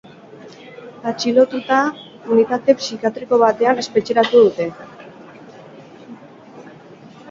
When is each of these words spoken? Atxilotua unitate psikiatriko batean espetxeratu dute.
Atxilotua 1.11 1.81
unitate 2.37 2.77
psikiatriko 2.81 3.41
batean 3.45 3.85
espetxeratu 3.85 4.45
dute. 4.49 4.71